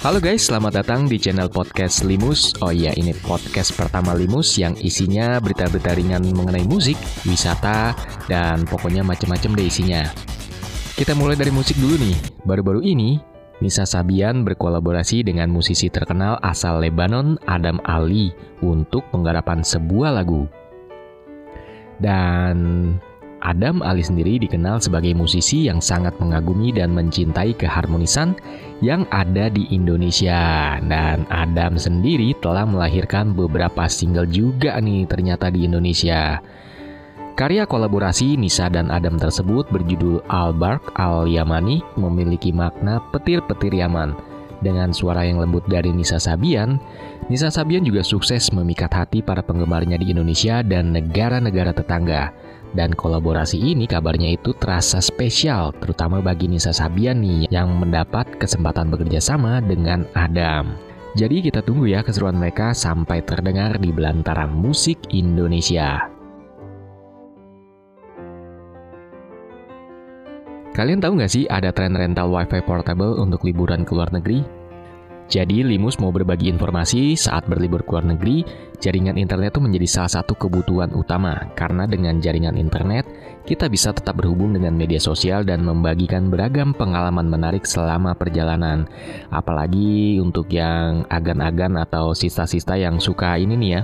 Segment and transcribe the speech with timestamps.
[0.00, 2.56] Halo guys, selamat datang di channel podcast Limus.
[2.64, 7.94] Oh iya, ini podcast pertama Limus yang isinya berita-berita ringan mengenai musik, wisata,
[8.26, 10.02] dan pokoknya macam-macam deh isinya.
[10.98, 12.16] Kita mulai dari musik dulu nih.
[12.42, 13.20] Baru-baru ini,
[13.60, 18.32] Nisa Sabian berkolaborasi dengan musisi terkenal asal Lebanon Adam Ali
[18.64, 20.48] untuk penggarapan sebuah lagu.
[22.00, 22.56] Dan
[23.40, 28.36] Adam Ali sendiri dikenal sebagai musisi yang sangat mengagumi dan mencintai keharmonisan
[28.84, 30.76] yang ada di Indonesia.
[30.84, 36.40] Dan Adam sendiri telah melahirkan beberapa single juga nih ternyata di Indonesia.
[37.40, 44.29] Karya kolaborasi Nisa dan Adam tersebut berjudul Al-Bark Al-Yamani memiliki makna petir-petir Yaman.
[44.60, 46.76] Dengan suara yang lembut dari Nisa Sabian,
[47.32, 52.32] Nisa Sabian juga sukses memikat hati para penggemarnya di Indonesia dan negara-negara tetangga.
[52.70, 58.92] Dan kolaborasi ini kabarnya itu terasa spesial, terutama bagi Nisa Sabian nih yang mendapat kesempatan
[58.92, 60.76] bekerja sama dengan Adam.
[61.18, 66.19] Jadi kita tunggu ya keseruan mereka sampai terdengar di belantara musik Indonesia.
[70.80, 74.40] Kalian tahu nggak sih ada tren rental wifi portable untuk liburan ke luar negeri?
[75.28, 78.40] Jadi Limus mau berbagi informasi saat berlibur ke luar negeri,
[78.80, 83.04] jaringan internet itu menjadi salah satu kebutuhan utama karena dengan jaringan internet
[83.44, 88.88] kita bisa tetap berhubung dengan media sosial dan membagikan beragam pengalaman menarik selama perjalanan.
[89.28, 93.82] Apalagi untuk yang agan-agan atau sista-sista yang suka ini nih ya,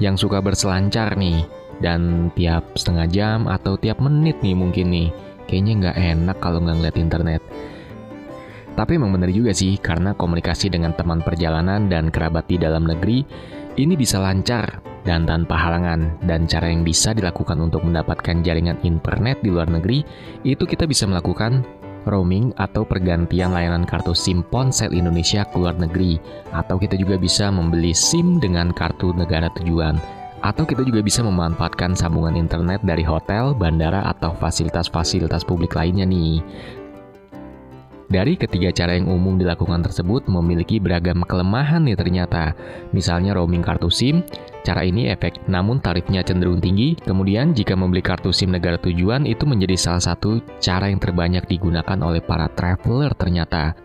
[0.00, 1.44] yang suka berselancar nih
[1.84, 6.76] dan tiap setengah jam atau tiap menit nih mungkin nih, kayaknya nggak enak kalau nggak
[6.78, 7.42] ngeliat internet.
[8.78, 13.26] Tapi memang benar juga sih, karena komunikasi dengan teman perjalanan dan kerabat di dalam negeri
[13.74, 16.14] ini bisa lancar dan tanpa halangan.
[16.22, 20.06] Dan cara yang bisa dilakukan untuk mendapatkan jaringan internet di luar negeri,
[20.46, 21.66] itu kita bisa melakukan
[22.06, 26.22] roaming atau pergantian layanan kartu SIM ponsel Indonesia ke luar negeri.
[26.54, 30.17] Atau kita juga bisa membeli SIM dengan kartu negara tujuan.
[30.40, 36.42] Atau kita juga bisa memanfaatkan sambungan internet dari hotel, bandara, atau fasilitas-fasilitas publik lainnya nih.
[38.08, 42.56] Dari ketiga cara yang umum dilakukan tersebut memiliki beragam kelemahan nih ternyata.
[42.96, 44.24] Misalnya roaming kartu SIM,
[44.64, 46.96] cara ini efek namun tarifnya cenderung tinggi.
[47.04, 52.00] Kemudian jika membeli kartu SIM negara tujuan itu menjadi salah satu cara yang terbanyak digunakan
[52.00, 53.76] oleh para traveler ternyata.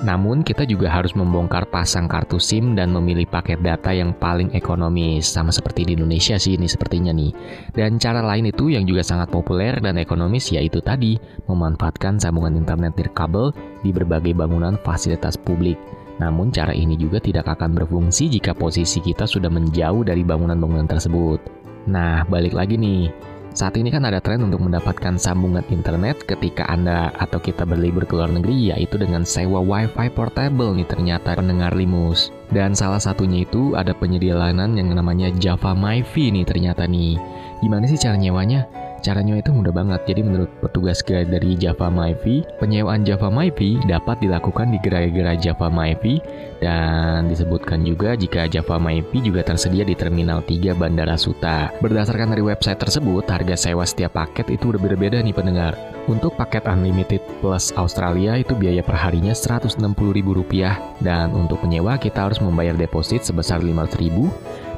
[0.00, 5.28] Namun, kita juga harus membongkar pasang kartu SIM dan memilih paket data yang paling ekonomis,
[5.28, 7.32] sama seperti di Indonesia sih ini sepertinya nih.
[7.76, 11.20] Dan cara lain itu yang juga sangat populer dan ekonomis yaitu tadi,
[11.50, 13.52] memanfaatkan sambungan internet nirkabel
[13.84, 15.76] di berbagai bangunan fasilitas publik.
[16.20, 21.40] Namun cara ini juga tidak akan berfungsi jika posisi kita sudah menjauh dari bangunan-bangunan tersebut.
[21.88, 23.08] Nah, balik lagi nih,
[23.50, 28.14] saat ini kan ada tren untuk mendapatkan sambungan internet ketika Anda atau kita berlibur ke
[28.14, 32.30] luar negeri yaitu dengan sewa wifi portable nih ternyata pendengar Limus.
[32.50, 37.18] Dan salah satunya itu ada penyedia layanan yang namanya Java MyFi nih ternyata nih.
[37.62, 38.66] Gimana sih cara nyewanya?
[39.00, 40.04] Caranya itu mudah banget.
[40.04, 46.20] Jadi menurut petugas dari Java MyFi, penyewaan Java MyFi dapat dilakukan di gerai-gerai Java MyFi
[46.60, 51.72] dan disebutkan juga jika Java MyFi juga tersedia di Terminal 3 Bandara Suta.
[51.80, 55.72] Berdasarkan dari website tersebut, harga sewa setiap paket itu berbeda-beda nih pendengar.
[56.04, 62.76] Untuk paket Unlimited Plus Australia itu biaya perharinya Rp160.000 dan untuk penyewa kita harus membayar
[62.76, 64.16] deposit sebesar Rp500.000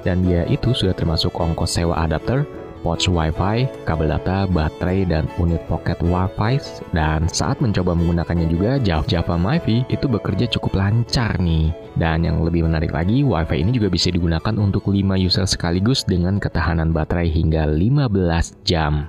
[0.03, 2.43] dan biaya itu sudah termasuk ongkos sewa adapter,
[2.83, 6.59] pouch WiFi, kabel data, baterai, dan unit pocket WiFi.
[6.91, 11.71] Dan saat mencoba menggunakannya juga, Java, MiFi itu bekerja cukup lancar nih.
[11.97, 16.43] Dan yang lebih menarik lagi, WiFi ini juga bisa digunakan untuk 5 user sekaligus dengan
[16.43, 19.09] ketahanan baterai hingga 15 jam.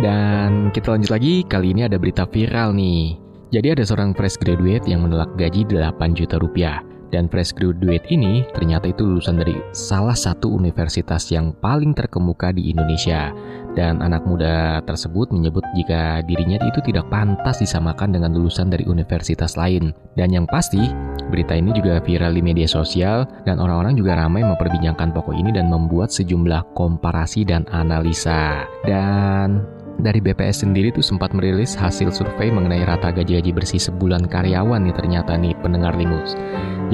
[0.00, 3.20] Dan kita lanjut lagi, kali ini ada berita viral nih.
[3.52, 6.89] Jadi ada seorang fresh graduate yang menolak gaji 8 juta rupiah.
[7.10, 12.70] Dan fresh graduate ini ternyata itu lulusan dari salah satu universitas yang paling terkemuka di
[12.70, 13.34] Indonesia.
[13.74, 19.54] Dan anak muda tersebut menyebut jika dirinya itu tidak pantas disamakan dengan lulusan dari universitas
[19.54, 19.94] lain.
[20.18, 20.90] Dan yang pasti,
[21.30, 25.70] berita ini juga viral di media sosial dan orang-orang juga ramai memperbincangkan pokok ini dan
[25.70, 28.66] membuat sejumlah komparasi dan analisa.
[28.82, 29.62] Dan
[29.98, 34.94] dari BPS sendiri tuh sempat merilis hasil survei mengenai rata gaji-gaji bersih sebulan karyawan nih
[34.94, 36.38] ternyata nih pendengar Limus.